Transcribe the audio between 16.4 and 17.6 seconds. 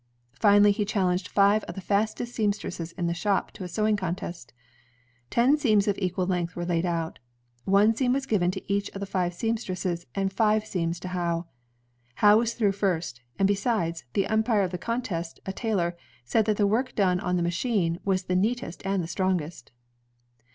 that the work done on the